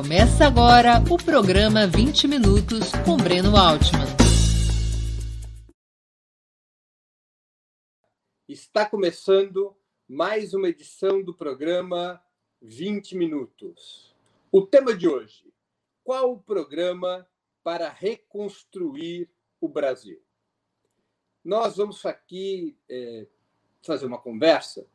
Começa 0.00 0.46
agora 0.46 1.02
o 1.12 1.16
programa 1.16 1.84
20 1.84 2.28
Minutos 2.28 2.92
com 3.04 3.16
Breno 3.16 3.56
Altman. 3.56 4.06
Está 8.48 8.88
começando 8.88 9.76
mais 10.08 10.54
uma 10.54 10.68
edição 10.68 11.20
do 11.20 11.34
programa 11.34 12.22
20 12.62 13.16
Minutos. 13.16 14.14
O 14.52 14.64
tema 14.64 14.96
de 14.96 15.08
hoje: 15.08 15.52
qual 16.04 16.32
o 16.32 16.38
programa 16.38 17.28
para 17.64 17.88
reconstruir 17.88 19.28
o 19.60 19.68
Brasil? 19.68 20.22
Nós 21.44 21.76
vamos 21.76 22.06
aqui 22.06 22.76
é, 22.88 23.26
fazer 23.82 24.06
uma 24.06 24.20
conversa, 24.20 24.86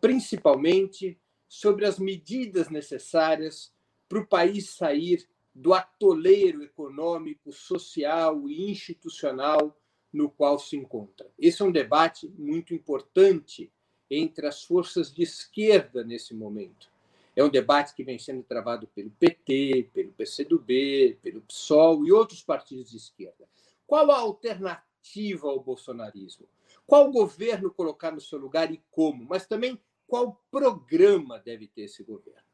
principalmente 0.00 1.20
sobre 1.46 1.84
as 1.84 1.98
medidas 1.98 2.70
necessárias 2.70 3.76
para 4.08 4.18
o 4.18 4.26
país 4.26 4.70
sair 4.70 5.28
do 5.54 5.74
atoleiro 5.74 6.62
econômico, 6.62 7.52
social 7.52 8.48
e 8.48 8.70
institucional 8.70 9.76
no 10.12 10.30
qual 10.30 10.58
se 10.58 10.76
encontra. 10.76 11.30
Esse 11.38 11.62
é 11.62 11.64
um 11.64 11.72
debate 11.72 12.28
muito 12.38 12.72
importante 12.72 13.70
entre 14.10 14.46
as 14.46 14.62
forças 14.62 15.12
de 15.12 15.22
esquerda 15.22 16.02
nesse 16.02 16.34
momento. 16.34 16.90
É 17.36 17.44
um 17.44 17.50
debate 17.50 17.94
que 17.94 18.02
vem 18.02 18.18
sendo 18.18 18.42
travado 18.42 18.86
pelo 18.88 19.10
PT, 19.10 19.90
pelo 19.92 20.12
PCdoB, 20.12 21.18
pelo 21.22 21.42
PSOL 21.42 22.04
e 22.04 22.10
outros 22.10 22.42
partidos 22.42 22.90
de 22.90 22.96
esquerda. 22.96 23.48
Qual 23.86 24.10
a 24.10 24.18
alternativa 24.18 25.48
ao 25.48 25.60
bolsonarismo? 25.60 26.48
Qual 26.86 27.12
governo 27.12 27.70
colocar 27.70 28.10
no 28.10 28.20
seu 28.20 28.38
lugar 28.38 28.72
e 28.72 28.82
como? 28.90 29.24
Mas 29.24 29.46
também 29.46 29.78
qual 30.06 30.42
programa 30.50 31.38
deve 31.38 31.68
ter 31.68 31.82
esse 31.82 32.02
governo? 32.02 32.47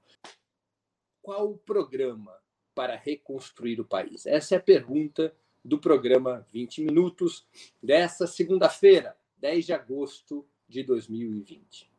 Qual 1.25 1.53
o 1.53 1.57
programa 1.57 2.39
para 2.75 2.97
reconstruir 2.97 3.81
o 3.81 3.85
país? 3.85 4.27
Essa 4.27 4.57
é 4.57 4.59
a 4.59 4.63
pergunta 4.63 5.35
do 5.65 5.79
programa 5.79 6.47
20 6.53 6.83
Minutos 6.83 7.47
dessa 7.83 8.27
segunda-feira, 8.27 9.17
10 9.39 9.65
de 9.65 9.73
agosto 9.73 10.47
de 10.69 10.83
2020. 10.83 11.91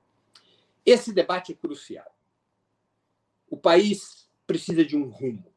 Esse 0.85 1.11
debate 1.11 1.53
é 1.53 1.55
crucial. 1.55 2.15
O 3.49 3.57
país 3.57 4.29
precisa 4.45 4.85
de 4.85 4.95
um 4.95 5.09
rumo. 5.09 5.51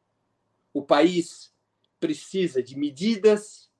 O 0.73 0.81
país 0.81 1.53
precisa 1.99 2.63
de 2.63 2.75
medidas 2.75 3.71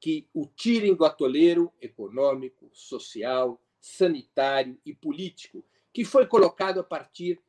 que 0.00 0.28
o 0.34 0.44
tirem 0.44 0.92
do 0.92 1.04
atoleiro 1.04 1.72
econômico, 1.80 2.68
social, 2.72 3.62
sanitário 3.80 4.76
e 4.84 4.92
político 4.92 5.64
que 5.92 6.04
foi 6.04 6.26
colocado 6.26 6.80
a 6.80 6.84
partir 6.84 7.40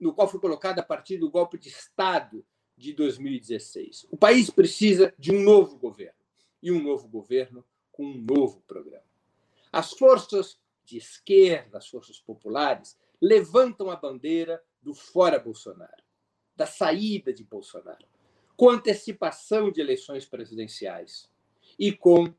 no 0.00 0.14
qual 0.14 0.28
foi 0.28 0.40
colocado 0.40 0.78
a 0.78 0.82
partir 0.82 1.18
do 1.18 1.30
golpe 1.30 1.58
de 1.58 1.68
Estado 1.68 2.44
de 2.76 2.92
2016. 2.94 4.06
O 4.10 4.16
país 4.16 4.48
precisa 4.48 5.14
de 5.18 5.30
um 5.30 5.42
novo 5.42 5.76
governo 5.76 6.18
e 6.62 6.72
um 6.72 6.82
novo 6.82 7.06
governo 7.08 7.64
com 7.92 8.04
um 8.04 8.18
novo 8.18 8.62
programa. 8.66 9.04
As 9.70 9.92
forças 9.92 10.58
de 10.84 10.96
esquerda, 10.96 11.78
as 11.78 11.88
forças 11.88 12.18
populares, 12.18 12.98
levantam 13.20 13.90
a 13.90 13.96
bandeira 13.96 14.62
do 14.82 14.94
fora 14.94 15.38
Bolsonaro, 15.38 16.02
da 16.56 16.66
saída 16.66 17.32
de 17.32 17.44
Bolsonaro, 17.44 18.06
com 18.56 18.70
antecipação 18.70 19.70
de 19.70 19.80
eleições 19.80 20.24
presidenciais 20.24 21.30
e 21.78 21.92
com 21.92 22.32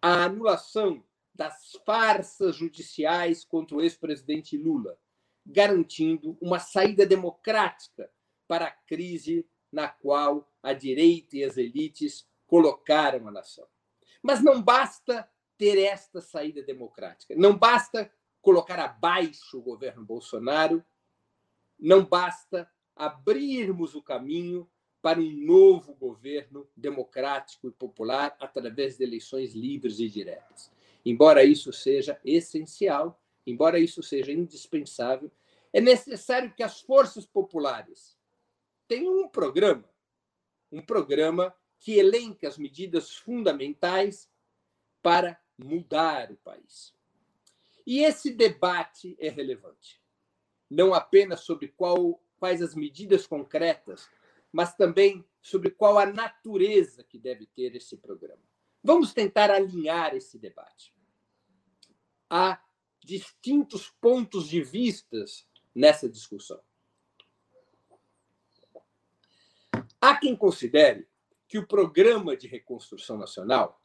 a 0.00 0.24
anulação 0.24 1.02
das 1.34 1.72
farsas 1.84 2.56
judiciais 2.56 3.44
contra 3.44 3.76
o 3.76 3.82
ex-presidente 3.82 4.56
Lula, 4.56 4.98
garantindo 5.46 6.36
uma 6.40 6.58
saída 6.58 7.06
democrática 7.06 8.10
para 8.48 8.66
a 8.66 8.70
crise 8.70 9.46
na 9.70 9.88
qual 9.88 10.50
a 10.62 10.72
direita 10.72 11.36
e 11.36 11.44
as 11.44 11.56
elites 11.56 12.26
colocaram 12.46 13.28
a 13.28 13.30
nação. 13.30 13.66
Mas 14.22 14.42
não 14.42 14.60
basta 14.60 15.28
ter 15.56 15.78
esta 15.78 16.20
saída 16.20 16.62
democrática, 16.62 17.34
não 17.36 17.56
basta 17.56 18.10
colocar 18.42 18.78
abaixo 18.78 19.58
o 19.58 19.62
governo 19.62 20.04
Bolsonaro, 20.04 20.84
não 21.78 22.04
basta 22.04 22.70
abrirmos 22.94 23.94
o 23.94 24.02
caminho 24.02 24.68
para 25.02 25.20
um 25.20 25.30
novo 25.30 25.94
governo 25.94 26.68
democrático 26.76 27.68
e 27.68 27.72
popular 27.72 28.36
através 28.40 28.96
de 28.96 29.04
eleições 29.04 29.54
livres 29.54 30.00
e 30.00 30.08
diretas. 30.08 30.70
Embora 31.04 31.44
isso 31.44 31.72
seja 31.72 32.20
essencial, 32.24 33.20
embora 33.46 33.78
isso 33.78 34.02
seja 34.02 34.32
indispensável, 34.32 35.30
é 35.72 35.80
necessário 35.80 36.52
que 36.54 36.62
as 36.62 36.80
forças 36.80 37.24
populares 37.24 38.18
tenham 38.88 39.16
um 39.18 39.28
programa, 39.28 39.88
um 40.72 40.80
programa 40.80 41.54
que 41.78 41.98
elenque 41.98 42.46
as 42.46 42.58
medidas 42.58 43.14
fundamentais 43.14 44.30
para 45.02 45.40
mudar 45.56 46.32
o 46.32 46.36
país. 46.36 46.94
E 47.86 48.00
esse 48.00 48.32
debate 48.32 49.16
é 49.20 49.28
relevante, 49.28 50.02
não 50.68 50.92
apenas 50.92 51.40
sobre 51.40 51.68
qual, 51.68 52.20
quais 52.38 52.60
as 52.60 52.74
medidas 52.74 53.26
concretas, 53.26 54.08
mas 54.50 54.74
também 54.74 55.24
sobre 55.40 55.70
qual 55.70 55.98
a 55.98 56.06
natureza 56.06 57.04
que 57.04 57.18
deve 57.18 57.46
ter 57.46 57.76
esse 57.76 57.96
programa. 57.96 58.42
Vamos 58.82 59.12
tentar 59.12 59.50
alinhar 59.50 60.14
esse 60.16 60.38
debate 60.38 60.96
há 62.28 62.60
distintos 63.06 63.88
pontos 64.00 64.48
de 64.48 64.60
vistas 64.60 65.46
nessa 65.72 66.08
discussão. 66.08 66.60
Há 70.00 70.16
quem 70.16 70.34
considere 70.34 71.08
que 71.46 71.56
o 71.56 71.66
programa 71.66 72.36
de 72.36 72.48
reconstrução 72.48 73.16
nacional 73.16 73.80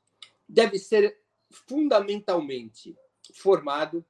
deve 0.50 0.80
ser 0.80 1.22
fundamentalmente 1.52 2.98
formado 3.36 4.04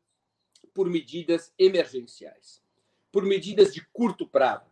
por 0.74 0.90
medidas 0.90 1.54
emergenciais, 1.60 2.64
por 3.12 3.24
medidas 3.24 3.74
de 3.74 3.86
curto 3.92 4.26
prazo, 4.26 4.72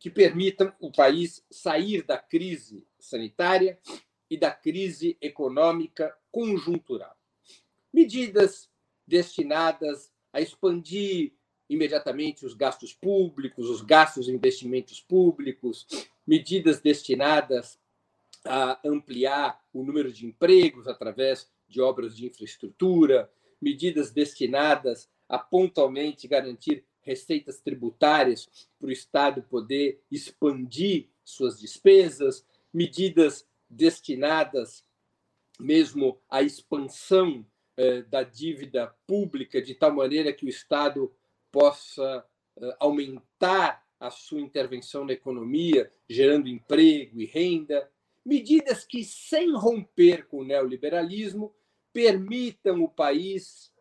que 0.00 0.10
permitam 0.10 0.74
o 0.80 0.90
país 0.90 1.46
sair 1.48 2.02
da 2.02 2.18
crise 2.18 2.84
sanitária 2.98 3.80
e 4.28 4.36
da 4.36 4.50
crise 4.50 5.16
econômica 5.20 6.18
conjuntural 6.32 7.16
medidas 7.94 8.68
destinadas 9.06 10.12
a 10.32 10.40
expandir 10.40 11.32
imediatamente 11.68 12.44
os 12.44 12.54
gastos 12.54 12.92
públicos, 12.92 13.68
os 13.68 13.80
gastos 13.80 14.28
e 14.28 14.32
investimentos 14.32 15.00
públicos, 15.00 15.86
medidas 16.26 16.80
destinadas 16.80 17.78
a 18.44 18.78
ampliar 18.84 19.62
o 19.72 19.82
número 19.82 20.12
de 20.12 20.26
empregos 20.26 20.86
através 20.86 21.50
de 21.66 21.80
obras 21.80 22.16
de 22.16 22.26
infraestrutura, 22.26 23.30
medidas 23.60 24.10
destinadas 24.10 25.08
a 25.28 25.38
pontualmente 25.38 26.28
garantir 26.28 26.84
receitas 27.00 27.60
tributárias 27.60 28.48
para 28.78 28.88
o 28.88 28.92
Estado 28.92 29.42
poder 29.42 30.02
expandir 30.10 31.08
suas 31.24 31.58
despesas, 31.58 32.44
medidas 32.72 33.46
destinadas 33.68 34.84
mesmo 35.58 36.20
à 36.28 36.42
expansão 36.42 37.46
da 38.08 38.22
dívida 38.22 38.94
pública 39.06 39.60
de 39.60 39.74
tal 39.74 39.92
maneira 39.92 40.32
que 40.32 40.46
o 40.46 40.48
Estado 40.48 41.12
possa 41.50 42.24
eh, 42.56 42.76
aumentar 42.78 43.84
a 43.98 44.10
sua 44.10 44.40
intervenção 44.40 45.04
na 45.04 45.12
economia, 45.12 45.90
gerando 46.08 46.48
emprego 46.48 47.20
e 47.20 47.26
renda, 47.26 47.90
medidas 48.24 48.84
que, 48.84 49.04
sem 49.04 49.54
romper 49.54 50.26
com 50.26 50.38
o 50.38 50.44
neoliberalismo, 50.44 51.54
permitam 51.92 52.82
o 52.82 52.88
país 52.88 53.72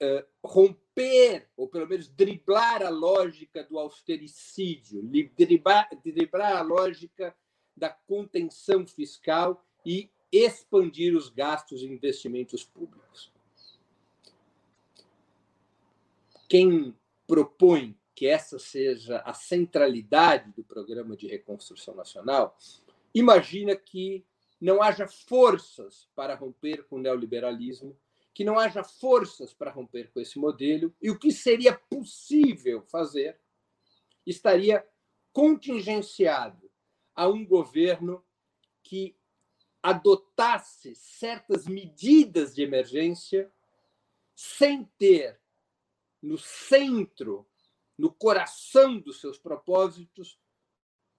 eh, 0.00 0.26
romper, 0.44 1.48
ou 1.56 1.68
pelo 1.68 1.88
menos 1.88 2.08
driblar 2.08 2.82
a 2.82 2.88
lógica 2.88 3.64
do 3.64 3.78
austericídio, 3.78 5.02
driblar 5.36 6.56
a 6.56 6.62
lógica 6.62 7.34
da 7.76 7.90
contenção 7.90 8.86
fiscal 8.86 9.64
e 9.84 10.10
expandir 10.32 11.16
os 11.16 11.28
gastos 11.28 11.82
e 11.82 11.86
investimentos 11.86 12.64
públicos. 12.64 13.32
Quem 16.48 16.94
propõe 17.26 17.96
que 18.14 18.26
essa 18.26 18.58
seja 18.58 19.18
a 19.18 19.34
centralidade 19.34 20.50
do 20.52 20.64
programa 20.64 21.16
de 21.16 21.26
reconstrução 21.26 21.94
nacional, 21.94 22.56
imagina 23.14 23.76
que 23.76 24.24
não 24.60 24.82
haja 24.82 25.06
forças 25.06 26.08
para 26.14 26.34
romper 26.34 26.84
com 26.86 26.96
o 26.96 26.98
neoliberalismo, 26.98 27.96
que 28.32 28.44
não 28.44 28.58
haja 28.58 28.82
forças 28.82 29.52
para 29.52 29.70
romper 29.70 30.10
com 30.12 30.20
esse 30.20 30.38
modelo, 30.38 30.94
e 31.00 31.10
o 31.10 31.18
que 31.18 31.30
seria 31.30 31.74
possível 31.74 32.82
fazer 32.82 33.38
estaria 34.26 34.86
contingenciado 35.32 36.70
a 37.14 37.28
um 37.28 37.44
governo 37.44 38.24
que 38.82 39.14
adotasse 39.82 40.94
certas 40.94 41.66
medidas 41.66 42.54
de 42.54 42.62
emergência 42.62 43.50
sem 44.34 44.84
ter 44.98 45.38
no 46.20 46.36
centro, 46.36 47.46
no 47.96 48.12
coração 48.12 48.98
dos 48.98 49.20
seus 49.20 49.38
propósitos, 49.38 50.38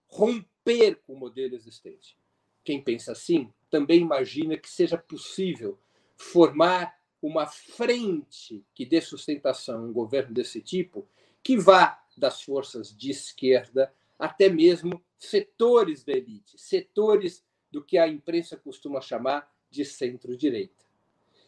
romper 0.08 1.02
com 1.04 1.14
o 1.14 1.20
modelo 1.20 1.56
existente. 1.56 2.18
Quem 2.64 2.84
pensa 2.84 3.14
assim 3.14 3.52
também 3.70 4.02
imagina 4.02 4.58
que 4.58 4.70
seja 4.70 4.98
possível 4.98 5.80
formar 6.16 6.98
uma 7.22 7.46
frente 7.46 8.66
que 8.74 8.86
dê 8.86 9.02
sustentação 9.02 9.80
a 9.80 9.84
um 9.84 9.94
governo 9.94 10.34
desse 10.34 10.62
tipo, 10.62 11.08
que 11.44 11.58
vá 11.58 12.04
das 12.16 12.42
forças 12.42 12.96
de 12.96 13.12
esquerda 13.12 13.94
até 14.18 14.50
mesmo 14.50 15.04
setores 15.18 16.04
da 16.04 16.14
elite, 16.14 16.58
setores 16.60 17.46
do 17.72 17.84
que 17.84 17.98
a 17.98 18.08
imprensa 18.08 18.58
costuma 18.58 19.02
chamar 19.02 19.52
de 19.70 19.84
centro-direita. 19.84 20.86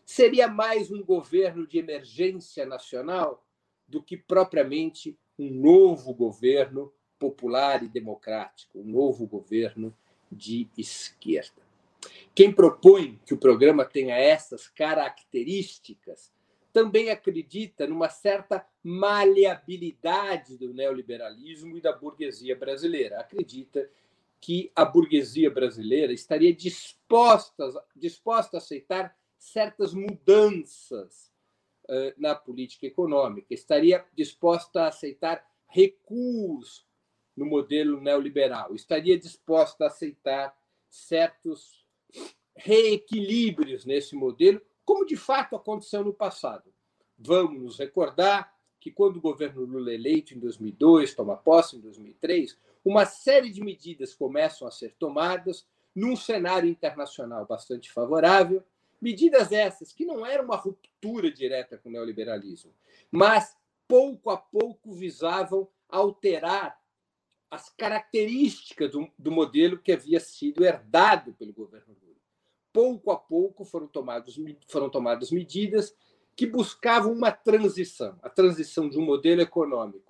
Seria 0.05 0.47
mais 0.47 0.91
um 0.91 1.03
governo 1.03 1.67
de 1.67 1.77
emergência 1.77 2.65
nacional 2.65 3.45
do 3.87 4.01
que 4.01 4.17
propriamente 4.17 5.17
um 5.37 5.49
novo 5.49 6.13
governo 6.13 6.91
popular 7.17 7.83
e 7.83 7.87
democrático, 7.87 8.79
um 8.79 8.83
novo 8.83 9.27
governo 9.27 9.95
de 10.31 10.67
esquerda. 10.77 11.61
Quem 12.33 12.51
propõe 12.51 13.19
que 13.25 13.33
o 13.33 13.37
programa 13.37 13.83
tenha 13.83 14.15
essas 14.15 14.67
características 14.67 16.31
também 16.71 17.09
acredita 17.09 17.87
numa 17.87 18.09
certa 18.09 18.65
maleabilidade 18.83 20.57
do 20.57 20.73
neoliberalismo 20.73 21.77
e 21.77 21.81
da 21.81 21.91
burguesia 21.91 22.55
brasileira. 22.55 23.19
Acredita 23.19 23.89
que 24.41 24.71
a 24.75 24.85
burguesia 24.85 25.49
brasileira 25.49 26.13
estaria 26.13 26.53
disposta, 26.53 27.69
disposta 27.95 28.57
a 28.57 28.59
aceitar 28.59 29.15
certas 29.37 29.93
mudanças 29.93 31.31
uh, 31.89 32.13
na 32.17 32.35
política 32.35 32.87
econômica, 32.87 33.53
estaria 33.53 34.05
disposta 34.13 34.83
a 34.83 34.87
aceitar 34.87 35.45
recuos 35.67 36.87
no 37.35 37.45
modelo 37.45 38.01
neoliberal, 38.01 38.75
estaria 38.75 39.17
disposta 39.17 39.85
a 39.85 39.87
aceitar 39.87 40.57
certos 40.89 41.85
reequilíbrios 42.55 43.85
nesse 43.85 44.15
modelo, 44.15 44.61
como 44.83 45.05
de 45.05 45.15
fato 45.15 45.55
aconteceu 45.55 46.03
no 46.03 46.13
passado. 46.13 46.73
Vamos 47.17 47.61
nos 47.61 47.79
recordar 47.79 48.53
que 48.79 48.91
quando 48.91 49.17
o 49.17 49.21
governo 49.21 49.65
Lula 49.65 49.91
é 49.91 49.95
eleito 49.95 50.33
em 50.33 50.39
2002, 50.39 51.13
toma 51.13 51.35
posse 51.35 51.75
em 51.75 51.79
2003, 51.79 52.57
uma 52.83 53.05
série 53.05 53.49
de 53.49 53.61
medidas 53.61 54.13
começam 54.13 54.67
a 54.67 54.71
ser 54.71 54.95
tomadas 54.97 55.67
num 55.95 56.15
cenário 56.15 56.69
internacional 56.69 57.45
bastante 57.45 57.91
favorável, 57.91 58.63
medidas 59.01 59.51
essas 59.51 59.91
que 59.91 60.05
não 60.05 60.25
eram 60.25 60.45
uma 60.45 60.55
ruptura 60.55 61.31
direta 61.31 61.77
com 61.77 61.89
o 61.89 61.91
neoliberalismo, 61.91 62.73
mas 63.11 63.55
pouco 63.87 64.29
a 64.29 64.37
pouco 64.37 64.93
visavam 64.93 65.67
alterar 65.87 66.79
as 67.49 67.69
características 67.69 68.91
do, 68.91 69.11
do 69.17 69.31
modelo 69.31 69.79
que 69.79 69.91
havia 69.91 70.19
sido 70.19 70.63
herdado 70.63 71.33
pelo 71.33 71.51
governo 71.51 71.97
Lula. 72.01 72.15
Pouco 72.71 73.11
a 73.11 73.17
pouco 73.17 73.65
foram, 73.65 73.87
tomados, 73.87 74.39
foram 74.67 74.89
tomadas 74.89 75.31
medidas 75.31 75.95
que 76.35 76.45
buscavam 76.45 77.11
uma 77.11 77.31
transição, 77.31 78.17
a 78.21 78.29
transição 78.29 78.87
de 78.87 78.97
um 78.97 79.05
modelo 79.05 79.41
econômico 79.41 80.08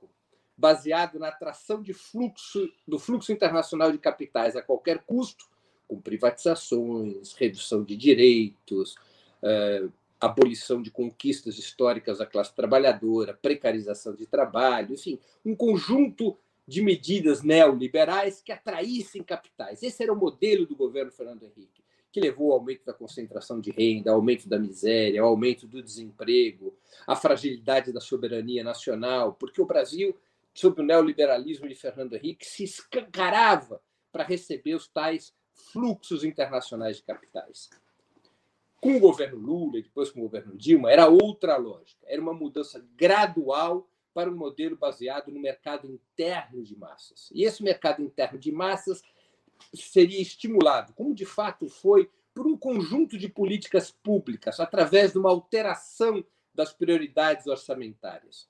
baseado 0.59 1.17
na 1.17 1.29
atração 1.29 1.81
de 1.81 1.93
fluxo, 1.93 2.69
do 2.85 2.99
fluxo 2.99 3.31
internacional 3.31 3.93
de 3.93 3.97
capitais 3.97 4.57
a 4.57 4.61
qualquer 4.61 4.99
custo, 5.05 5.45
com 5.87 6.01
privatizações, 6.01 7.31
redução 7.31 7.81
de 7.81 7.95
direitos, 7.95 8.95
eh, 9.41 9.87
abolição 10.19 10.81
de 10.81 10.91
conquistas 10.91 11.57
históricas 11.57 12.17
da 12.17 12.25
classe 12.25 12.53
trabalhadora, 12.53 13.33
precarização 13.33 14.13
de 14.13 14.25
trabalho, 14.25 14.93
enfim, 14.93 15.17
um 15.45 15.55
conjunto 15.55 16.37
de 16.67 16.81
medidas 16.81 17.41
neoliberais 17.41 18.41
que 18.41 18.51
atraíssem 18.51 19.23
capitais. 19.23 19.81
Esse 19.81 20.03
era 20.03 20.11
o 20.11 20.15
modelo 20.15 20.65
do 20.65 20.75
governo 20.75 21.11
Fernando 21.11 21.43
Henrique 21.43 21.79
que 22.11 22.19
levou 22.19 22.51
ao 22.51 22.59
aumento 22.59 22.85
da 22.85 22.93
concentração 22.93 23.59
de 23.59 23.71
renda, 23.71 24.09
ao 24.09 24.17
aumento 24.17 24.49
da 24.49 24.57
miséria, 24.57 25.21
ao 25.21 25.29
aumento 25.29 25.67
do 25.67 25.81
desemprego, 25.81 26.73
à 27.05 27.15
fragilidade 27.15 27.93
da 27.93 28.01
soberania 28.01 28.63
nacional, 28.63 29.33
porque 29.33 29.61
o 29.61 29.65
Brasil, 29.65 30.15
sob 30.53 30.81
o 30.81 30.85
neoliberalismo 30.85 31.67
de 31.67 31.75
Fernando 31.75 32.13
Henrique, 32.13 32.45
se 32.45 32.63
escancarava 32.63 33.81
para 34.11 34.23
receber 34.23 34.75
os 34.75 34.87
tais 34.87 35.33
fluxos 35.53 36.23
internacionais 36.23 36.97
de 36.97 37.03
capitais. 37.03 37.69
Com 38.81 38.95
o 38.95 38.99
governo 38.99 39.37
Lula 39.37 39.79
e 39.79 39.83
depois 39.83 40.09
com 40.09 40.19
o 40.19 40.23
governo 40.23 40.57
Dilma, 40.57 40.91
era 40.91 41.07
outra 41.07 41.57
lógica, 41.57 42.05
era 42.05 42.21
uma 42.21 42.33
mudança 42.33 42.85
gradual 42.95 43.89
para 44.13 44.29
um 44.29 44.35
modelo 44.35 44.77
baseado 44.77 45.31
no 45.31 45.39
mercado 45.39 45.87
interno 45.87 46.63
de 46.63 46.75
massas. 46.75 47.29
E 47.33 47.43
esse 47.43 47.61
mercado 47.61 48.01
interno 48.01 48.39
de 48.39 48.51
massas 48.51 49.03
seria 49.73 50.21
estimulado, 50.21 50.93
como 50.93 51.13
de 51.13 51.25
fato 51.25 51.67
foi, 51.67 52.09
por 52.33 52.47
um 52.47 52.57
conjunto 52.57 53.17
de 53.17 53.27
políticas 53.27 53.91
públicas, 53.91 54.59
através 54.59 55.11
de 55.11 55.17
uma 55.17 55.29
alteração 55.29 56.23
das 56.53 56.71
prioridades 56.71 57.47
orçamentárias. 57.47 58.49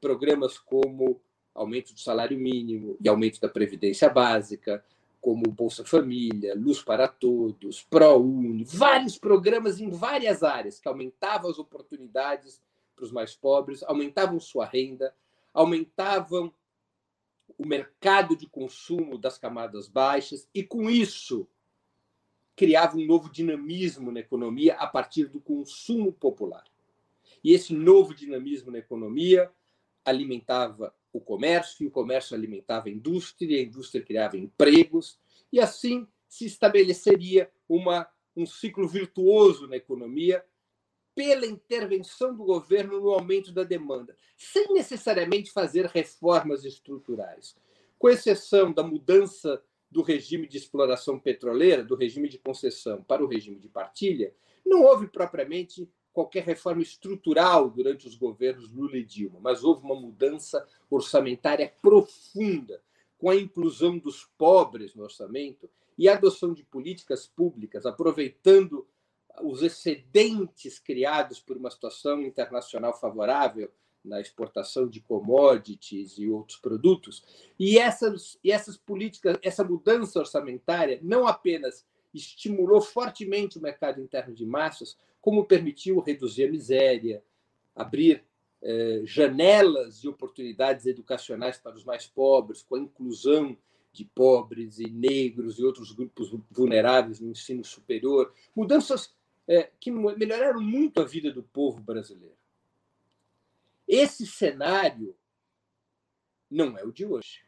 Programas 0.00 0.58
como 0.58 1.20
aumento 1.58 1.92
do 1.92 2.00
salário 2.00 2.38
mínimo 2.38 2.96
e 3.00 3.08
aumento 3.08 3.40
da 3.40 3.48
previdência 3.48 4.08
básica, 4.08 4.84
como 5.20 5.50
Bolsa 5.50 5.84
Família, 5.84 6.54
Luz 6.54 6.80
para 6.82 7.08
Todos, 7.08 7.82
ProUni, 7.82 8.64
vários 8.64 9.18
programas 9.18 9.80
em 9.80 9.90
várias 9.90 10.42
áreas 10.42 10.78
que 10.78 10.88
aumentavam 10.88 11.50
as 11.50 11.58
oportunidades 11.58 12.62
para 12.94 13.04
os 13.04 13.12
mais 13.12 13.34
pobres, 13.34 13.82
aumentavam 13.82 14.38
sua 14.38 14.64
renda, 14.64 15.14
aumentavam 15.52 16.52
o 17.56 17.66
mercado 17.66 18.36
de 18.36 18.46
consumo 18.46 19.18
das 19.18 19.38
camadas 19.38 19.88
baixas 19.88 20.48
e, 20.54 20.62
com 20.62 20.88
isso, 20.88 21.48
criava 22.54 22.96
um 22.96 23.04
novo 23.04 23.30
dinamismo 23.30 24.12
na 24.12 24.20
economia 24.20 24.74
a 24.74 24.86
partir 24.86 25.26
do 25.26 25.40
consumo 25.40 26.12
popular. 26.12 26.64
E 27.42 27.52
esse 27.52 27.72
novo 27.72 28.14
dinamismo 28.14 28.70
na 28.70 28.78
economia 28.78 29.50
alimentava 30.04 30.94
o 31.12 31.20
comércio, 31.20 31.86
o 31.86 31.90
comércio 31.90 32.36
alimentava 32.36 32.88
a 32.88 32.92
indústria, 32.92 33.58
a 33.58 33.62
indústria 33.62 34.04
criava 34.04 34.36
empregos, 34.36 35.18
e 35.52 35.60
assim 35.60 36.06
se 36.28 36.44
estabeleceria 36.44 37.50
uma, 37.68 38.06
um 38.36 38.44
ciclo 38.46 38.86
virtuoso 38.86 39.66
na 39.66 39.76
economia 39.76 40.44
pela 41.14 41.46
intervenção 41.46 42.36
do 42.36 42.44
governo 42.44 43.00
no 43.00 43.10
aumento 43.10 43.50
da 43.50 43.64
demanda, 43.64 44.16
sem 44.36 44.72
necessariamente 44.72 45.50
fazer 45.50 45.86
reformas 45.86 46.64
estruturais. 46.64 47.56
Com 47.98 48.08
exceção 48.08 48.72
da 48.72 48.84
mudança 48.84 49.60
do 49.90 50.02
regime 50.02 50.46
de 50.46 50.58
exploração 50.58 51.18
petroleira, 51.18 51.82
do 51.82 51.96
regime 51.96 52.28
de 52.28 52.38
concessão 52.38 53.02
para 53.02 53.24
o 53.24 53.26
regime 53.26 53.58
de 53.58 53.68
partilha, 53.68 54.32
não 54.64 54.82
houve 54.82 55.08
propriamente 55.08 55.90
qualquer 56.18 56.42
reforma 56.42 56.82
estrutural 56.82 57.70
durante 57.70 58.08
os 58.08 58.16
governos 58.16 58.72
Lula 58.72 58.96
e 58.96 59.04
Dilma, 59.04 59.38
mas 59.40 59.62
houve 59.62 59.84
uma 59.84 59.94
mudança 59.94 60.66
orçamentária 60.90 61.72
profunda, 61.80 62.82
com 63.16 63.30
a 63.30 63.36
inclusão 63.36 63.96
dos 63.96 64.24
pobres 64.36 64.96
no 64.96 65.04
orçamento 65.04 65.70
e 65.96 66.08
a 66.08 66.14
adoção 66.14 66.52
de 66.52 66.64
políticas 66.64 67.28
públicas, 67.28 67.86
aproveitando 67.86 68.84
os 69.44 69.62
excedentes 69.62 70.80
criados 70.80 71.38
por 71.38 71.56
uma 71.56 71.70
situação 71.70 72.20
internacional 72.20 72.98
favorável 72.98 73.70
na 74.04 74.20
exportação 74.20 74.88
de 74.88 75.00
commodities 75.00 76.18
e 76.18 76.28
outros 76.28 76.58
produtos. 76.58 77.22
E 77.56 77.78
essas, 77.78 78.40
e 78.42 78.50
essas 78.50 78.76
políticas, 78.76 79.38
essa 79.40 79.62
mudança 79.62 80.18
orçamentária 80.18 80.98
não 81.00 81.28
apenas 81.28 81.86
estimulou 82.12 82.80
fortemente 82.80 83.56
o 83.56 83.62
mercado 83.62 84.00
interno 84.00 84.34
de 84.34 84.44
massas, 84.44 84.96
como 85.28 85.44
permitiu 85.44 86.00
reduzir 86.00 86.44
a 86.44 86.50
miséria, 86.50 87.22
abrir 87.76 88.24
eh, 88.62 89.02
janelas 89.04 90.00
de 90.00 90.08
oportunidades 90.08 90.86
educacionais 90.86 91.58
para 91.58 91.76
os 91.76 91.84
mais 91.84 92.06
pobres, 92.06 92.62
com 92.62 92.76
a 92.76 92.80
inclusão 92.80 93.54
de 93.92 94.06
pobres 94.06 94.78
e 94.78 94.88
negros 94.88 95.58
e 95.58 95.64
outros 95.64 95.92
grupos 95.92 96.34
vulneráveis 96.50 97.20
no 97.20 97.30
ensino 97.30 97.62
superior, 97.62 98.32
mudanças 98.56 99.14
é, 99.46 99.70
que 99.78 99.90
melhoraram 99.90 100.62
muito 100.62 100.98
a 100.98 101.04
vida 101.04 101.30
do 101.30 101.42
povo 101.42 101.78
brasileiro. 101.78 102.38
Esse 103.86 104.26
cenário 104.26 105.14
não 106.50 106.78
é 106.78 106.84
o 106.84 106.90
de 106.90 107.04
hoje. 107.04 107.44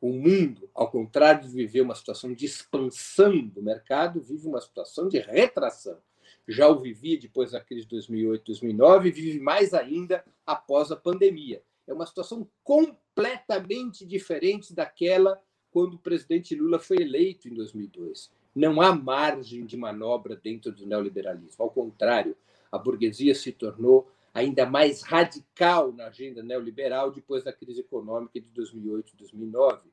O 0.00 0.12
mundo, 0.12 0.68
ao 0.74 0.90
contrário 0.90 1.46
de 1.46 1.54
viver 1.54 1.80
uma 1.80 1.94
situação 1.94 2.34
de 2.34 2.44
expansão 2.44 3.38
do 3.46 3.62
mercado, 3.62 4.20
vive 4.20 4.48
uma 4.48 4.60
situação 4.60 5.08
de 5.08 5.20
retração. 5.20 6.02
Já 6.48 6.66
o 6.68 6.80
vivia 6.80 7.18
depois 7.18 7.50
da 7.50 7.60
crise 7.60 7.82
de 7.82 7.90
2008, 7.90 8.46
2009 8.46 9.08
e 9.08 9.12
vive 9.12 9.38
mais 9.38 9.74
ainda 9.74 10.24
após 10.46 10.90
a 10.90 10.96
pandemia. 10.96 11.62
É 11.86 11.92
uma 11.92 12.06
situação 12.06 12.48
completamente 12.64 14.06
diferente 14.06 14.74
daquela 14.74 15.38
quando 15.70 15.94
o 15.94 15.98
presidente 15.98 16.54
Lula 16.54 16.78
foi 16.78 17.02
eleito 17.02 17.48
em 17.48 17.54
2002. 17.54 18.30
Não 18.54 18.80
há 18.80 18.94
margem 18.94 19.66
de 19.66 19.76
manobra 19.76 20.34
dentro 20.34 20.72
do 20.72 20.86
neoliberalismo. 20.86 21.62
Ao 21.62 21.70
contrário, 21.70 22.34
a 22.72 22.78
burguesia 22.78 23.34
se 23.34 23.52
tornou 23.52 24.10
ainda 24.32 24.64
mais 24.64 25.02
radical 25.02 25.92
na 25.92 26.06
agenda 26.06 26.42
neoliberal 26.42 27.10
depois 27.10 27.44
da 27.44 27.52
crise 27.52 27.80
econômica 27.80 28.40
de 28.40 28.48
2008 28.48 29.12
e 29.12 29.16
2009. 29.16 29.90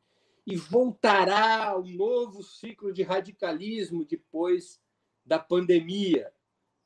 e 0.47 0.55
voltará 0.55 1.65
ao 1.69 1.83
novo 1.83 2.43
ciclo 2.43 2.93
de 2.93 3.01
radicalismo 3.01 4.05
depois 4.05 4.79
da 5.25 5.39
pandemia, 5.39 6.31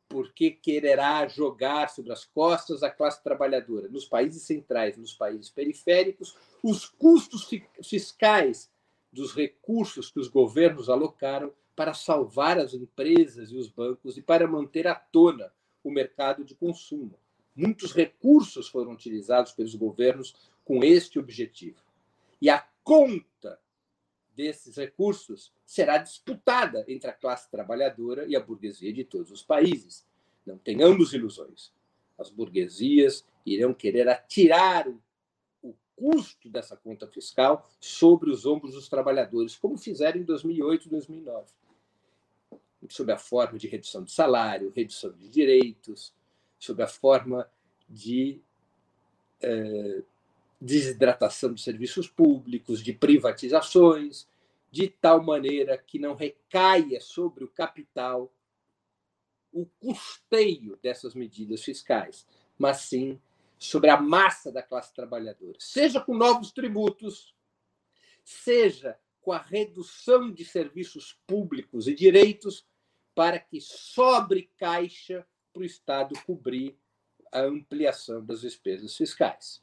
porque 0.10 0.50
quererá 0.50 1.28
jogar 1.28 1.90
sobre 1.90 2.12
as 2.12 2.26
costas 2.26 2.80
da 2.80 2.90
classe 2.90 3.24
trabalhadora, 3.24 3.88
nos 3.88 4.06
países 4.06 4.42
centrais, 4.42 4.98
nos 4.98 5.14
países 5.14 5.52
periféricos, 5.52 6.36
os 6.64 6.86
custos 6.90 7.48
fiscais 7.84 8.72
dos 9.14 9.34
recursos 9.34 10.10
que 10.12 10.20
os 10.20 10.28
governos 10.28 10.90
alocaram 10.90 11.54
para 11.76 11.94
salvar 11.94 12.58
as 12.58 12.74
empresas 12.74 13.52
e 13.52 13.56
os 13.56 13.70
bancos 13.70 14.18
e 14.18 14.22
para 14.22 14.48
manter 14.48 14.88
à 14.88 14.96
tona 14.96 15.54
o 15.84 15.92
mercado 15.92 16.44
de 16.44 16.56
consumo. 16.56 17.16
Muitos 17.56 17.94
recursos 17.94 18.68
foram 18.68 18.94
utilizados 18.94 19.52
pelos 19.52 19.76
governos 19.76 20.36
com 20.66 20.84
este 20.84 21.20
objetivo. 21.20 21.80
E 22.42 22.50
a 22.50 22.66
conta 22.84 23.60
desses 24.40 24.78
recursos 24.78 25.52
será 25.66 25.98
disputada 25.98 26.86
entre 26.88 27.10
a 27.10 27.14
classe 27.14 27.52
trabalhadora 27.52 28.26
e 28.26 28.38
a 28.38 28.40
burguesia 28.40 28.94
de 28.94 29.04
todos 29.04 29.32
os 29.32 29.44
países. 29.44 30.08
Não 30.46 30.58
tenhamos 30.58 31.12
ilusões. 31.12 31.74
As 32.18 32.30
burguesias 32.30 33.26
irão 33.46 33.74
querer 33.74 34.08
atirar 34.08 34.88
o, 34.88 35.76
custo 35.94 36.50
dessa 36.50 36.78
conta 36.78 37.06
fiscal 37.06 37.70
sobre 37.82 38.32
os 38.32 38.46
ombros 38.46 38.74
dos 38.74 38.88
trabalhadores, 38.88 39.58
como 39.58 39.78
fizeram 39.78 40.22
em 40.22 40.24
2008 40.24 40.86
e 40.86 40.90
2009 40.90 41.46
sob 42.88 43.12
a 43.12 43.18
forma 43.18 43.60
de 43.60 43.68
redução 43.68 44.06
de 44.06 44.12
salário, 44.14 44.72
redução 44.74 45.12
de 45.12 45.28
direitos, 45.28 46.14
sob 46.58 46.82
a 46.82 46.88
forma 46.88 47.46
de 47.90 48.40
eh, 49.42 50.02
desidratação 50.60 51.54
dos 51.54 51.64
serviços 51.64 52.08
públicos, 52.08 52.84
de 52.84 52.94
privatizações, 52.94 54.28
de 54.72 54.88
tal 54.88 55.24
maneira 55.24 55.78
que 55.78 55.98
não 55.98 56.16
recaia 56.16 57.00
sobre 57.02 57.44
o 57.44 57.50
capital 57.50 58.34
o 59.52 59.66
custeio 59.66 60.78
dessas 60.78 61.16
medidas 61.16 61.64
fiscais, 61.64 62.28
mas 62.58 62.82
sim 62.82 63.20
sobre 63.58 63.90
a 63.90 64.00
massa 64.00 64.52
da 64.52 64.62
classe 64.62 64.94
trabalhadora, 64.94 65.58
seja 65.60 66.00
com 66.00 66.16
novos 66.16 66.52
tributos, 66.52 67.36
seja 68.24 68.98
com 69.22 69.32
a 69.32 69.38
redução 69.38 70.32
de 70.32 70.46
serviços 70.46 71.20
públicos 71.28 71.88
e 71.88 71.94
direitos 71.94 72.66
para 73.14 73.40
que 73.40 73.60
sobre 73.60 74.50
caixa 74.58 75.28
para 75.52 75.64
o 75.64 75.66
Estado 75.66 76.14
cobrir 76.26 76.78
a 77.32 77.42
ampliação 77.42 78.24
das 78.24 78.42
despesas 78.42 78.96
fiscais. 78.96 79.62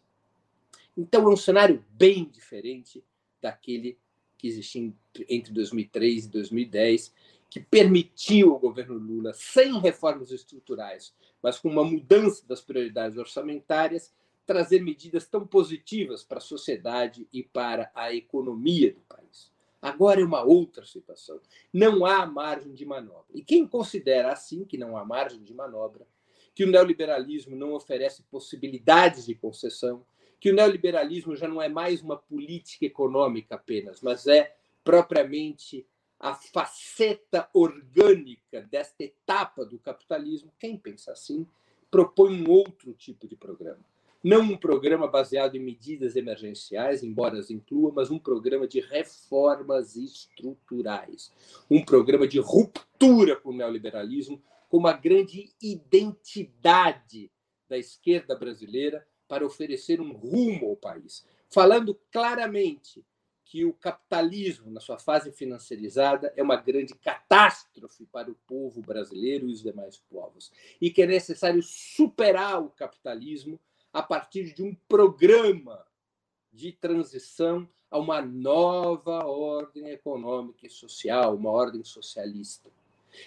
Então, 0.97 1.29
é 1.29 1.33
um 1.33 1.37
cenário 1.37 1.85
bem 1.91 2.29
diferente 2.29 3.05
daquele 3.41 3.99
que 4.37 4.49
existia 4.49 4.93
entre 5.29 5.53
2003 5.53 6.27
e 6.27 6.29
2010, 6.29 7.15
que 7.49 7.61
permitiu 7.61 8.53
ao 8.53 8.59
governo 8.59 8.95
Lula, 8.95 9.33
sem 9.33 9.79
reformas 9.81 10.31
estruturais, 10.31 11.15
mas 11.43 11.59
com 11.59 11.69
uma 11.69 11.85
mudança 11.85 12.47
das 12.47 12.61
prioridades 12.61 13.17
orçamentárias, 13.17 14.13
trazer 14.45 14.83
medidas 14.83 15.27
tão 15.27 15.47
positivas 15.47 16.23
para 16.23 16.39
a 16.39 16.41
sociedade 16.41 17.27
e 17.33 17.43
para 17.43 17.91
a 17.95 18.15
economia 18.15 18.93
do 18.93 19.01
país. 19.01 19.51
Agora 19.83 20.21
é 20.21 20.25
uma 20.25 20.43
outra 20.43 20.85
situação. 20.85 21.41
Não 21.73 22.05
há 22.05 22.27
margem 22.27 22.73
de 22.73 22.85
manobra. 22.85 23.27
E 23.35 23.43
quem 23.43 23.67
considera 23.67 24.33
assim 24.33 24.65
que 24.65 24.79
não 24.79 24.97
há 24.97 25.05
margem 25.05 25.43
de 25.43 25.55
manobra, 25.55 26.07
que 26.55 26.65
o 26.65 26.71
neoliberalismo 26.71 27.55
não 27.55 27.73
oferece 27.73 28.23
possibilidades 28.25 29.27
de 29.27 29.35
concessão, 29.35 30.05
que 30.47 30.51
o 30.53 30.55
neoliberalismo 30.55 31.35
já 31.35 31.49
não 31.49 31.61
é 31.61 31.69
mais 31.69 32.01
uma 32.01 32.17
política 32.17 32.87
econômica 32.87 33.57
apenas, 33.57 34.01
mas 34.01 34.29
é 34.29 34.55
propriamente 34.85 35.85
a 36.21 36.37
faceta 36.37 37.49
orgânica 37.53 38.63
desta 38.63 39.03
etapa 39.03 39.65
do 39.65 39.77
capitalismo, 39.77 40.53
quem 40.57 40.77
pensa 40.77 41.11
assim 41.11 41.45
propõe 41.91 42.41
um 42.41 42.49
outro 42.49 42.93
tipo 42.93 43.27
de 43.27 43.35
programa. 43.35 43.85
Não 44.23 44.43
um 44.43 44.57
programa 44.57 45.09
baseado 45.09 45.57
em 45.57 45.59
medidas 45.59 46.15
emergenciais, 46.15 47.03
embora 47.03 47.41
as 47.41 47.51
inclua, 47.51 47.91
mas 47.93 48.09
um 48.09 48.19
programa 48.21 48.69
de 48.69 48.79
reformas 48.79 49.97
estruturais. 49.97 51.33
Um 51.69 51.85
programa 51.85 52.29
de 52.29 52.39
ruptura 52.39 53.35
com 53.35 53.51
o 53.51 53.57
neoliberalismo, 53.57 54.41
com 54.69 54.77
uma 54.77 54.93
grande 54.93 55.53
identidade 55.61 57.33
da 57.69 57.77
esquerda 57.77 58.37
brasileira 58.37 59.05
para 59.29 59.45
oferecer 59.45 60.01
um 60.01 60.13
rumo 60.13 60.71
ao 60.71 60.77
país. 60.77 61.25
Falando 61.49 61.95
claramente 62.11 63.05
que 63.45 63.65
o 63.65 63.73
capitalismo, 63.73 64.71
na 64.71 64.81
sua 64.81 64.99
fase 64.99 65.31
financiarizada, 65.31 66.33
é 66.37 66.43
uma 66.43 66.57
grande 66.57 66.95
catástrofe 66.95 68.05
para 68.07 68.31
o 68.31 68.35
povo 68.47 68.83
brasileiro 68.83 69.49
e 69.49 69.53
os 69.53 69.63
demais 69.63 69.99
povos, 70.11 70.51
e 70.81 70.91
que 70.91 71.03
é 71.03 71.07
necessário 71.07 71.63
superar 71.63 72.61
o 72.61 72.71
capitalismo 72.71 73.59
a 73.93 74.03
partir 74.03 74.53
de 74.53 74.63
um 74.63 74.75
programa 74.89 75.87
de 76.53 76.73
transição 76.73 77.69
a 77.89 77.99
uma 77.99 78.21
nova 78.21 79.25
ordem 79.25 79.91
econômica 79.91 80.67
e 80.67 80.71
social, 80.71 81.37
uma 81.37 81.51
ordem 81.51 81.85
socialista. 81.85 82.69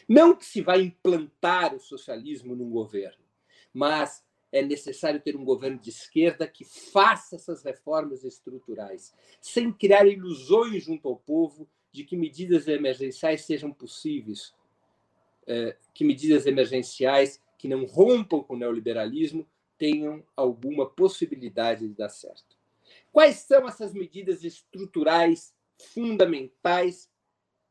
Não 0.07 0.35
que 0.35 0.45
se 0.45 0.61
vai 0.61 0.81
implantar 0.81 1.73
o 1.73 1.79
socialismo 1.79 2.55
num 2.55 2.69
governo, 2.69 3.23
mas 3.73 4.23
é 4.51 4.61
necessário 4.61 5.21
ter 5.21 5.35
um 5.35 5.45
governo 5.45 5.79
de 5.79 5.89
esquerda 5.89 6.47
que 6.47 6.65
faça 6.65 7.35
essas 7.35 7.63
reformas 7.63 8.23
estruturais, 8.23 9.13
sem 9.39 9.71
criar 9.71 10.07
ilusões 10.07 10.83
junto 10.83 11.07
ao 11.07 11.15
povo 11.15 11.69
de 11.91 12.03
que 12.03 12.15
medidas 12.15 12.67
emergenciais 12.67 13.45
sejam 13.45 13.71
possíveis, 13.71 14.53
é, 15.47 15.75
que 15.93 16.03
medidas 16.03 16.45
emergenciais 16.45 17.41
que 17.57 17.67
não 17.67 17.85
rompam 17.85 18.41
com 18.41 18.53
o 18.53 18.57
neoliberalismo 18.57 19.47
tenham 19.77 20.23
alguma 20.35 20.89
possibilidade 20.89 21.87
de 21.87 21.93
dar 21.93 22.09
certo. 22.09 22.57
Quais 23.11 23.37
são 23.37 23.67
essas 23.67 23.93
medidas 23.93 24.43
estruturais 24.43 25.53
fundamentais 25.93 27.09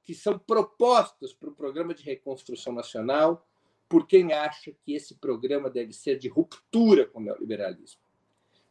que 0.05 0.15
são 0.15 0.39
propostas 0.39 1.33
para 1.33 1.51
o 1.51 1.55
programa 1.55 1.95
de 1.95 2.03
reconstrução 2.03 2.73
nacional 2.73 3.48
por 3.89 4.07
quem 4.07 4.33
acha 4.33 4.73
que 4.85 4.93
esse 4.93 5.15
programa 5.15 5.71
deve 5.71 5.93
ser 5.93 6.19
de 6.19 6.29
ruptura 6.29 7.07
com 7.07 7.21
o 7.21 7.23
neoliberalismo. 7.23 8.01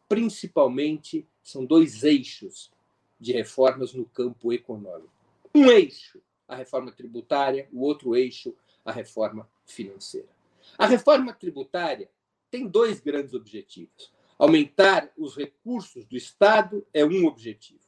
Principalmente, 0.07 1.27
são 1.41 1.65
dois 1.65 2.03
eixos 2.03 2.71
de 3.19 3.33
reformas 3.33 3.93
no 3.93 4.05
campo 4.05 4.53
econômico. 4.53 5.12
Um 5.53 5.71
eixo, 5.71 6.21
a 6.47 6.55
reforma 6.55 6.91
tributária, 6.91 7.67
o 7.74 7.81
outro 7.81 8.15
eixo, 8.15 8.55
a 8.86 8.91
reforma 8.91 9.50
financeira. 9.65 10.29
A 10.77 10.86
reforma 10.86 11.33
tributária 11.33 12.09
tem 12.50 12.67
dois 12.67 13.00
grandes 13.00 13.33
objetivos. 13.33 14.13
Aumentar 14.38 15.12
os 15.17 15.36
recursos 15.36 16.05
do 16.05 16.15
Estado 16.15 16.86
é 16.93 17.03
um 17.03 17.25
objetivo. 17.25 17.81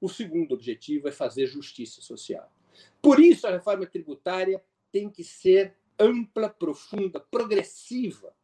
O 0.00 0.08
segundo 0.08 0.52
objetivo 0.52 1.08
é 1.08 1.12
fazer 1.12 1.46
justiça 1.46 2.00
social. 2.00 2.52
Por 3.00 3.20
isso, 3.20 3.46
a 3.46 3.52
reforma 3.52 3.86
tributária 3.86 4.62
tem 4.90 5.08
que 5.08 5.22
ser 5.22 5.76
ampla, 5.98 6.48
profunda, 6.48 7.20
progressiva 7.20 8.34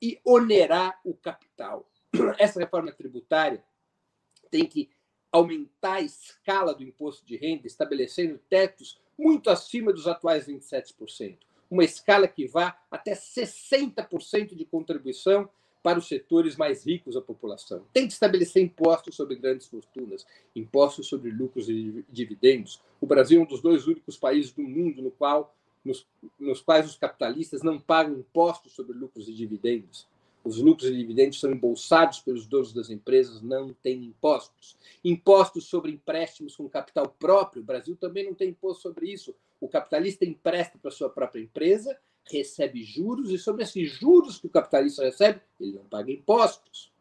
e 0.00 0.20
onerar 0.24 1.00
o 1.04 1.14
capital. 1.14 1.88
Essa 2.38 2.60
reforma 2.60 2.92
tributária 2.92 3.62
tem 4.50 4.66
que 4.66 4.90
aumentar 5.30 5.94
a 5.94 6.00
escala 6.00 6.74
do 6.74 6.82
imposto 6.82 7.26
de 7.26 7.36
renda, 7.36 7.66
estabelecendo 7.66 8.38
tetos 8.48 9.00
muito 9.18 9.50
acima 9.50 9.92
dos 9.92 10.06
atuais 10.06 10.46
27%. 10.46 11.36
Uma 11.70 11.84
escala 11.84 12.26
que 12.26 12.46
vá 12.46 12.80
até 12.90 13.12
60% 13.12 14.54
de 14.54 14.64
contribuição 14.64 15.50
para 15.82 15.98
os 15.98 16.08
setores 16.08 16.56
mais 16.56 16.86
ricos 16.86 17.14
da 17.14 17.20
população. 17.20 17.84
Tem 17.92 18.06
que 18.06 18.12
estabelecer 18.12 18.62
impostos 18.62 19.14
sobre 19.14 19.36
grandes 19.36 19.66
fortunas, 19.66 20.26
impostos 20.54 21.06
sobre 21.06 21.30
lucros 21.30 21.68
e 21.68 22.04
dividendos. 22.08 22.80
O 23.00 23.06
Brasil 23.06 23.40
é 23.40 23.42
um 23.42 23.46
dos 23.46 23.60
dois 23.60 23.86
únicos 23.86 24.16
países 24.16 24.52
do 24.52 24.62
mundo 24.62 25.02
no 25.02 25.10
qual 25.10 25.54
nos, 25.84 26.06
nos 26.38 26.60
quais 26.60 26.86
os 26.86 26.96
capitalistas 26.96 27.62
não 27.62 27.78
pagam 27.78 28.18
impostos 28.18 28.72
sobre 28.72 28.96
lucros 28.96 29.28
e 29.28 29.34
dividendos. 29.34 30.06
Os 30.44 30.58
lucros 30.58 30.88
e 30.88 30.96
dividendos 30.96 31.40
são 31.40 31.50
embolsados 31.50 32.20
pelos 32.20 32.46
donos 32.46 32.72
das 32.72 32.90
empresas, 32.90 33.42
não 33.42 33.74
tem 33.82 34.04
impostos. 34.04 34.76
Impostos 35.04 35.66
sobre 35.66 35.92
empréstimos 35.92 36.56
com 36.56 36.68
capital 36.68 37.14
próprio, 37.18 37.60
o 37.60 37.64
Brasil 37.64 37.96
também 37.96 38.24
não 38.24 38.34
tem 38.34 38.50
imposto 38.50 38.82
sobre 38.82 39.10
isso. 39.10 39.34
O 39.60 39.68
capitalista 39.68 40.24
empresta 40.24 40.78
para 40.78 40.90
sua 40.90 41.10
própria 41.10 41.42
empresa, 41.42 41.98
recebe 42.24 42.82
juros, 42.82 43.30
e 43.30 43.38
sobre 43.38 43.62
esses 43.62 43.90
juros 43.90 44.38
que 44.38 44.46
o 44.46 44.50
capitalista 44.50 45.02
recebe, 45.02 45.40
ele 45.60 45.72
não 45.72 45.84
paga 45.84 46.12
impostos. 46.12 46.92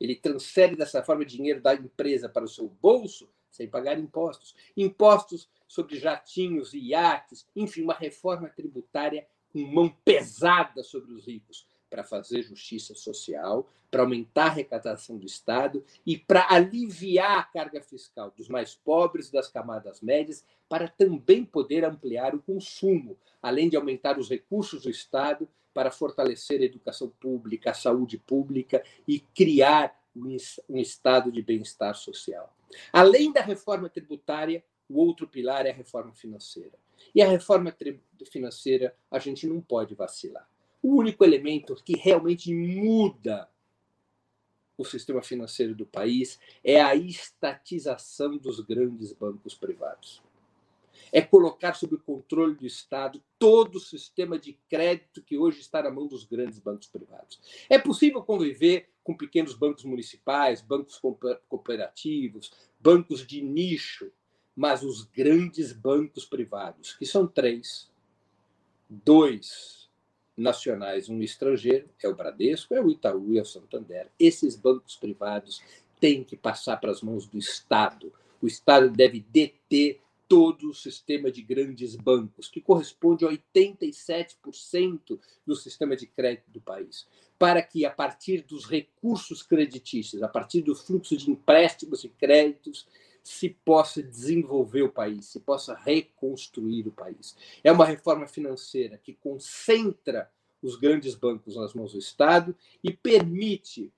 Ele 0.00 0.14
transfere 0.14 0.76
dessa 0.76 1.02
forma 1.02 1.24
dinheiro 1.24 1.60
da 1.60 1.74
empresa 1.74 2.28
para 2.28 2.44
o 2.44 2.48
seu 2.48 2.68
bolso 2.80 3.28
sem 3.52 3.68
pagar 3.68 3.98
impostos. 3.98 4.56
Impostos 4.76 5.48
sobre 5.68 5.96
jatinhos 5.96 6.74
e 6.74 6.88
iates, 6.88 7.46
enfim, 7.54 7.82
uma 7.82 7.94
reforma 7.94 8.48
tributária 8.48 9.26
com 9.52 9.60
mão 9.60 9.94
pesada 10.04 10.82
sobre 10.82 11.12
os 11.12 11.26
ricos, 11.26 11.66
para 11.92 12.02
fazer 12.02 12.42
justiça 12.42 12.94
social, 12.94 13.70
para 13.90 14.00
aumentar 14.00 14.44
a 14.44 14.46
arrecadação 14.46 15.18
do 15.18 15.26
Estado 15.26 15.84
e 16.06 16.16
para 16.16 16.46
aliviar 16.48 17.38
a 17.38 17.42
carga 17.42 17.82
fiscal 17.82 18.32
dos 18.34 18.48
mais 18.48 18.74
pobres 18.74 19.30
das 19.30 19.48
camadas 19.48 20.00
médias, 20.00 20.42
para 20.70 20.88
também 20.88 21.44
poder 21.44 21.84
ampliar 21.84 22.34
o 22.34 22.40
consumo, 22.40 23.18
além 23.42 23.68
de 23.68 23.76
aumentar 23.76 24.18
os 24.18 24.30
recursos 24.30 24.84
do 24.84 24.90
Estado 24.90 25.46
para 25.74 25.90
fortalecer 25.90 26.62
a 26.62 26.64
educação 26.64 27.10
pública, 27.20 27.72
a 27.72 27.74
saúde 27.74 28.16
pública 28.16 28.82
e 29.06 29.20
criar 29.20 29.94
um 30.16 30.78
estado 30.78 31.30
de 31.30 31.42
bem-estar 31.42 31.94
social. 31.94 32.54
Além 32.92 33.32
da 33.32 33.40
reforma 33.40 33.88
tributária, 33.88 34.64
o 34.88 34.98
outro 34.98 35.26
pilar 35.26 35.66
é 35.66 35.70
a 35.70 35.74
reforma 35.74 36.14
financeira. 36.14 36.78
E 37.14 37.22
a 37.22 37.28
reforma 37.28 37.74
financeira, 38.30 38.94
a 39.10 39.18
gente 39.18 39.46
não 39.46 39.60
pode 39.60 39.94
vacilar. 39.94 40.48
O 40.82 40.96
único 40.96 41.24
elemento 41.24 41.74
que 41.84 41.96
realmente 41.96 42.52
muda 42.54 43.48
o 44.76 44.84
sistema 44.84 45.22
financeiro 45.22 45.74
do 45.74 45.86
país 45.86 46.38
é 46.64 46.80
a 46.80 46.94
estatização 46.94 48.36
dos 48.36 48.60
grandes 48.60 49.12
bancos 49.12 49.54
privados. 49.54 50.22
É 51.12 51.20
colocar 51.20 51.74
sob 51.74 51.96
controle 51.98 52.54
do 52.54 52.66
Estado 52.66 53.22
todo 53.38 53.76
o 53.76 53.80
sistema 53.80 54.38
de 54.38 54.58
crédito 54.68 55.22
que 55.22 55.36
hoje 55.36 55.60
está 55.60 55.82
na 55.82 55.90
mão 55.90 56.06
dos 56.06 56.24
grandes 56.24 56.58
bancos 56.58 56.88
privados. 56.88 57.38
É 57.68 57.78
possível 57.78 58.22
conviver 58.22 58.88
com 59.04 59.16
pequenos 59.16 59.54
bancos 59.54 59.84
municipais, 59.84 60.62
bancos 60.62 61.00
cooperativos, 61.48 62.50
bancos 62.80 63.26
de 63.26 63.42
nicho, 63.42 64.10
mas 64.54 64.82
os 64.82 65.04
grandes 65.04 65.72
bancos 65.72 66.24
privados, 66.24 66.94
que 66.94 67.06
são 67.06 67.26
três, 67.26 67.90
dois 68.88 69.90
nacionais, 70.36 71.08
um 71.08 71.22
estrangeiro, 71.22 71.88
é 72.02 72.08
o 72.08 72.14
Bradesco, 72.14 72.74
é 72.74 72.80
o 72.80 72.90
Itaú 72.90 73.32
e 73.32 73.38
é 73.38 73.42
o 73.42 73.46
Santander. 73.46 74.10
Esses 74.18 74.56
bancos 74.56 74.96
privados 74.96 75.62
têm 76.00 76.24
que 76.24 76.36
passar 76.36 76.78
para 76.78 76.90
as 76.90 77.02
mãos 77.02 77.26
do 77.26 77.38
Estado. 77.38 78.12
O 78.40 78.46
Estado 78.46 78.90
deve 78.90 79.20
deter 79.20 80.00
todo 80.32 80.70
o 80.70 80.74
sistema 80.74 81.30
de 81.30 81.42
grandes 81.42 81.94
bancos, 81.94 82.48
que 82.48 82.58
corresponde 82.58 83.26
a 83.26 83.28
87% 83.28 85.20
do 85.46 85.54
sistema 85.54 85.94
de 85.94 86.06
crédito 86.06 86.50
do 86.50 86.58
país, 86.58 87.06
para 87.38 87.60
que, 87.60 87.84
a 87.84 87.90
partir 87.90 88.40
dos 88.40 88.64
recursos 88.64 89.42
creditícios, 89.42 90.22
a 90.22 90.28
partir 90.28 90.62
do 90.62 90.74
fluxo 90.74 91.18
de 91.18 91.30
empréstimos 91.30 92.02
e 92.02 92.08
créditos, 92.08 92.88
se 93.22 93.50
possa 93.50 94.02
desenvolver 94.02 94.80
o 94.80 94.90
país, 94.90 95.26
se 95.26 95.38
possa 95.38 95.74
reconstruir 95.74 96.88
o 96.88 96.92
país. 96.92 97.36
É 97.62 97.70
uma 97.70 97.84
reforma 97.84 98.26
financeira 98.26 98.96
que 98.96 99.12
concentra 99.12 100.30
os 100.62 100.76
grandes 100.76 101.14
bancos 101.14 101.56
nas 101.56 101.74
mãos 101.74 101.92
do 101.92 101.98
Estado 101.98 102.56
e 102.82 102.90
permite 102.90 103.92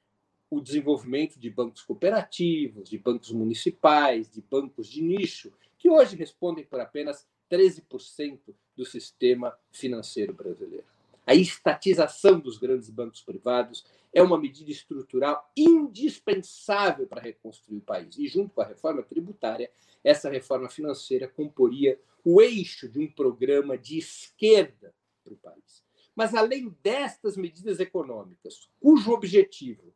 o 0.50 0.60
desenvolvimento 0.60 1.38
de 1.38 1.48
bancos 1.48 1.82
cooperativos, 1.82 2.90
de 2.90 2.98
bancos 2.98 3.30
municipais, 3.30 4.28
de 4.28 4.42
bancos 4.42 4.88
de 4.88 5.00
nicho, 5.00 5.52
que 5.84 5.90
hoje 5.90 6.16
respondem 6.16 6.64
por 6.64 6.80
apenas 6.80 7.28
13% 7.52 8.40
do 8.74 8.86
sistema 8.86 9.54
financeiro 9.70 10.32
brasileiro. 10.32 10.86
A 11.26 11.34
estatização 11.34 12.40
dos 12.40 12.56
grandes 12.56 12.88
bancos 12.88 13.20
privados 13.20 13.84
é 14.10 14.22
uma 14.22 14.38
medida 14.38 14.70
estrutural 14.70 15.52
indispensável 15.54 17.06
para 17.06 17.20
reconstruir 17.20 17.76
o 17.76 17.82
país. 17.82 18.16
E, 18.16 18.26
junto 18.26 18.54
com 18.54 18.62
a 18.62 18.66
reforma 18.66 19.02
tributária, 19.02 19.70
essa 20.02 20.30
reforma 20.30 20.70
financeira 20.70 21.28
comporia 21.28 22.00
o 22.24 22.40
eixo 22.40 22.88
de 22.88 22.98
um 22.98 23.12
programa 23.12 23.76
de 23.76 23.98
esquerda 23.98 24.94
para 25.22 25.34
o 25.34 25.36
país. 25.36 25.84
Mas, 26.16 26.34
além 26.34 26.74
destas 26.82 27.36
medidas 27.36 27.78
econômicas, 27.78 28.70
cujo 28.80 29.12
objetivo 29.12 29.94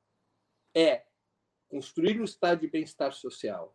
é 0.75 1.05
construir 1.67 2.21
um 2.21 2.25
estado 2.25 2.61
de 2.61 2.69
bem-estar 2.69 3.15
social, 3.15 3.75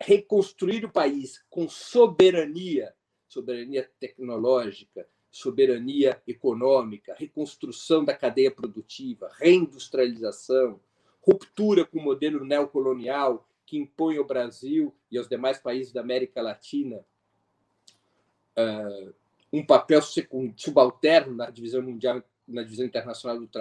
reconstruir 0.00 0.84
o 0.84 0.92
país 0.92 1.44
com 1.50 1.68
soberania, 1.68 2.94
soberania 3.28 3.88
tecnológica, 4.00 5.06
soberania 5.30 6.20
econômica, 6.26 7.14
reconstrução 7.16 8.04
da 8.04 8.16
cadeia 8.16 8.50
produtiva, 8.50 9.30
reindustrialização, 9.38 10.80
ruptura 11.22 11.84
com 11.84 11.98
o 11.98 12.02
modelo 12.02 12.44
neocolonial 12.44 13.46
que 13.64 13.76
impõe 13.76 14.16
ao 14.16 14.24
Brasil 14.24 14.94
e 15.10 15.18
aos 15.18 15.28
demais 15.28 15.58
países 15.58 15.92
da 15.92 16.00
América 16.00 16.42
Latina 16.42 17.04
uh, 18.58 19.14
um 19.52 19.64
papel 19.64 20.00
subalterno 20.56 21.34
na 21.34 21.50
divisão 21.50 21.82
mundial, 21.82 22.22
na 22.46 22.62
divisão 22.62 22.86
internacional 22.86 23.38
do 23.38 23.46
trabalho 23.46 23.58